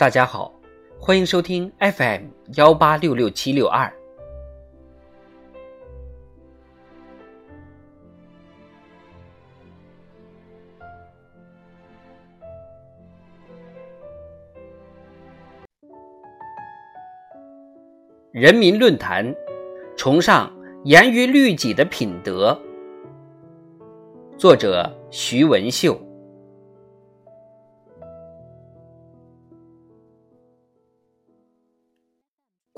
[0.00, 0.50] 大家好，
[0.98, 2.22] 欢迎收听 FM
[2.56, 3.92] 幺八六六七六二。
[18.32, 19.34] 人民论坛
[19.98, 20.50] 崇尚
[20.84, 22.58] 严于律己的品德。
[24.38, 26.09] 作者徐文秀。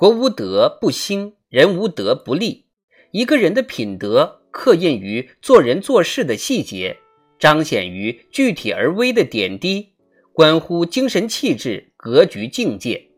[0.02, 2.64] 国无德不兴，人无德不立。
[3.12, 6.96] 一个人的品德刻印于做人做事的细节，
[7.38, 9.92] 彰显于具体而微的点滴，
[10.32, 13.10] 关乎精神气质、格局境界。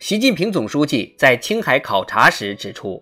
[0.00, 3.00] 习近平总书记在青海考察时指出，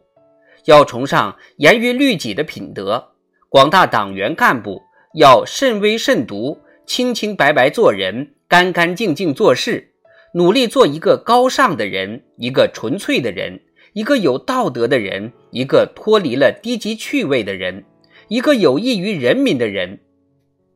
[0.67, 3.13] 要崇尚严于律己的品德，
[3.49, 4.83] 广大党员干部
[5.15, 9.92] 要慎微慎独、清清白白做人，干干净净做事。
[10.35, 13.61] 努力做一个高尚的人，一个纯粹的人，
[13.93, 17.85] 一个有道德的人，一个脱离了低级趣味的人，
[18.29, 20.01] 一个有益于人民的人。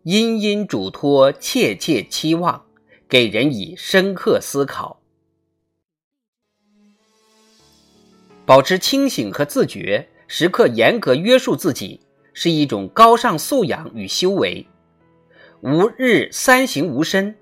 [0.02, 2.66] 殷殷嘱托，切切期望，
[3.08, 5.00] 给人以深刻思考。
[8.44, 12.00] 保持清醒和自觉，时刻严格约束自己，
[12.34, 14.66] 是一种高尚素养与修为。
[15.62, 17.34] 吾日三省吾身：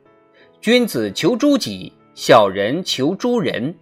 [0.60, 1.92] 君子求诸己。
[2.14, 3.74] 小人求诸人，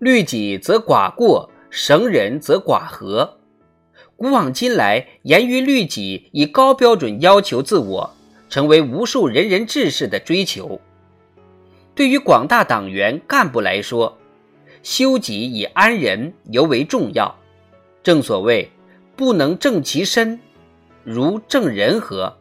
[0.00, 3.38] 律己则寡过，绳人则寡和。
[4.16, 8.12] 古往今来，严于律己，以高标准要求自我，
[8.48, 10.80] 成为无数仁人志士的追求。
[11.94, 14.18] 对于广大党员干部来说，
[14.82, 17.32] 修己以安人尤为重要。
[18.02, 18.68] 正所谓，
[19.14, 20.40] 不能正其身，
[21.04, 22.36] 如正人和。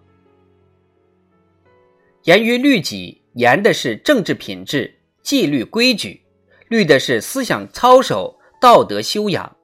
[2.24, 3.21] 严于律己。
[3.34, 4.94] 严的是政治品质、
[5.24, 6.22] 纪律规矩，
[6.68, 9.56] 律的是思想操守、道德修养。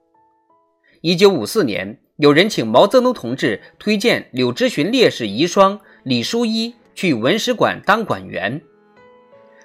[1.02, 8.60] 一九五四年，有人请毛泽东同志推荐柳直荀烈士遗孀李淑一去文史馆当馆员，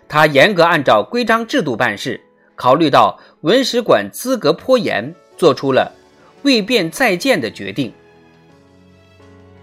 [0.10, 2.20] 他严格按照规章制度办事，
[2.56, 5.92] 考虑到文史馆资格颇严，做出了
[6.42, 7.92] 未便再见的决定，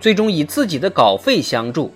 [0.01, 1.93] 最终以自己的稿费相助。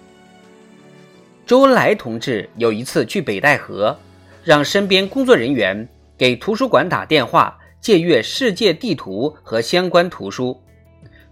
[1.47, 3.99] 周恩来同志有一次去北戴河，
[4.43, 10.59] 让身边工作人员给图书馆打电话借阅世界地图和相关图书，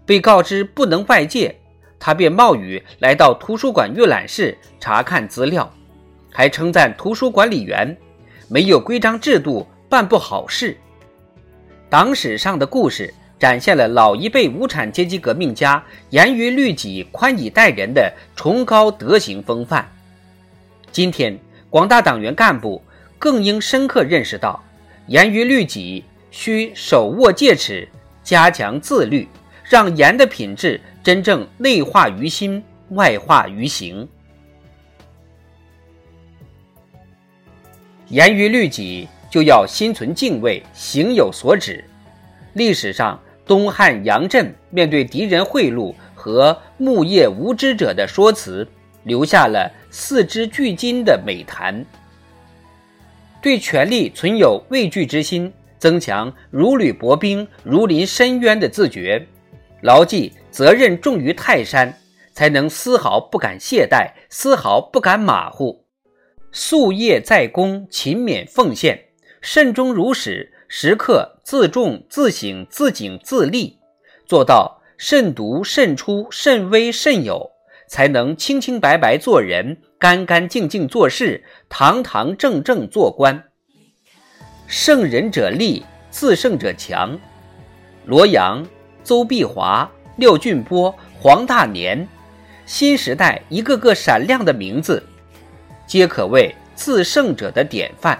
[0.05, 1.55] 被告知不能外借，
[1.99, 5.71] 他便冒雨来到图书馆阅览室查看资料，
[6.31, 7.97] 还称赞图书管理员
[8.47, 10.77] 没有规章制度办不好事。
[11.89, 19.89] 党史上的故事展现了老一辈无产阶级革命家严于律己、宽以待人的崇高德行风范。
[20.93, 21.35] 今天，
[21.71, 22.79] 广大党员干部
[23.17, 24.63] 更应深刻认识到，
[25.07, 27.89] 严于律己需手握戒尺，
[28.23, 29.27] 加强自律，
[29.63, 34.07] 让严的品质真正内化于心，外化于行。
[38.09, 41.83] 严于律己，就要心存敬畏，行有所止。
[42.53, 48.67] 历史上，东汉杨震面对敌人贿赂和木叶无知者的说辞。
[49.03, 51.85] 留下了四肢俱筋的美谈。
[53.41, 59.27] 对权力存有畏惧之心，增强如履薄冰、如临深渊的自觉，
[59.81, 61.93] 牢记责任重于泰山，
[62.33, 65.83] 才能丝毫不敢懈怠，丝毫不敢马虎，
[66.53, 68.97] 夙夜在公，勤勉奉献，
[69.41, 73.77] 慎终如始，时刻自重、自省、自警、自立，
[74.25, 77.52] 做到慎独、慎出、慎微、慎友。
[77.93, 83.43] 才能清清白白做人，干干净净做事，堂堂正正做官。
[84.65, 87.15] 胜人者立，自胜者强。
[88.05, 88.65] 罗阳、
[89.03, 92.07] 邹碧华、廖俊波、黄大年，
[92.65, 95.03] 新时代一个个闪亮的名字，
[95.85, 98.19] 皆可谓自胜者的典范。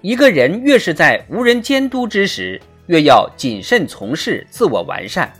[0.00, 5.32] 一个人越是在无人监督之时，越要谨慎从事，自我完善。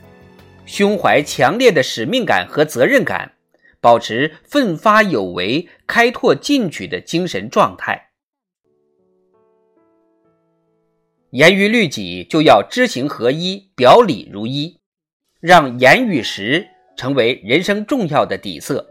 [0.69, 3.33] 胸怀强烈的使命感和责任感，
[3.81, 8.11] 保持奋发有为、开拓进取的精神状态。
[11.31, 14.79] 严于律己，就要知行合一、表里如一，
[15.41, 18.87] 让言与实成为人生重要的底色。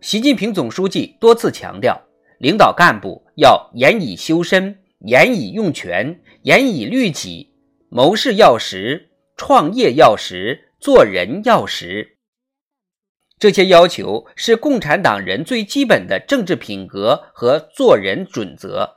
[0.00, 1.96] 习近平总书记多次强调，
[2.38, 7.52] 领导干部要严以修身、严以用权、严以律己，
[7.88, 9.10] 谋事要实。
[9.36, 12.16] 创业要实，做人要实。
[13.38, 18.88] 这些要求是共产党人最基本的政治品格和做人准则，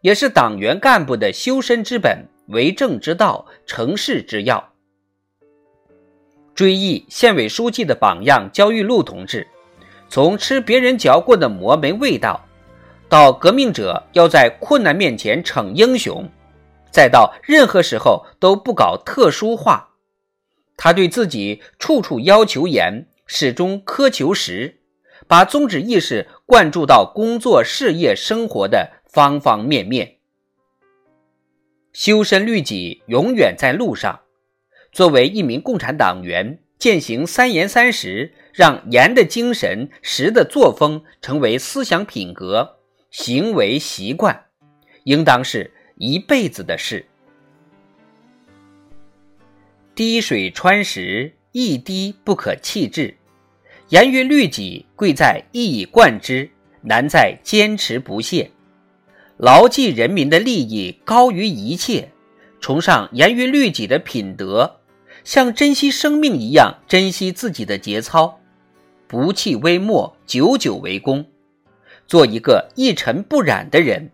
[0.00, 4.72] 也是党员干部的修身之本、为政之道、成事之要。
[6.54, 9.46] 追忆县委书记的榜样焦裕禄同志，
[10.08, 12.40] 从吃别人嚼过的馍没味道，
[13.08, 16.30] 到革命者要在困难面前逞英雄，
[16.92, 19.94] 再到任何时候都不搞特殊化。
[20.76, 24.80] 他对自己处处要求严，始终苛求实，
[25.26, 30.16] 把宗旨意识灌注到工作、事业、生活的方方面面。
[31.92, 34.20] 修身律己，永远在路上。
[34.90, 42.78] 作为一名共产党员，践行三严三实，让严的精神、实的作风成为思想品格、
[43.10, 44.46] 行为习惯，
[45.04, 45.72] 应当是
[46.02, 47.06] 一辈子的事。
[49.94, 53.14] 滴水穿石，一滴不可弃置。
[53.90, 56.50] 严于律己，贵在一以贯之，
[56.80, 58.50] 难在坚持不懈。
[59.36, 62.10] 牢记人民的利益高于一切，
[62.58, 64.80] 崇尚严于律己的品德，
[65.22, 68.40] 像珍惜生命一样珍惜自己的节操，
[69.06, 71.24] 不弃微末，久久为功。
[72.08, 74.10] 做一个一尘不染的人，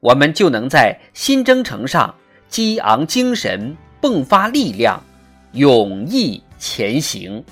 [0.00, 2.14] 我们就能在新征程上
[2.48, 3.76] 激昂精神。
[4.00, 4.98] 迸发力量，
[5.52, 7.44] 勇毅前行。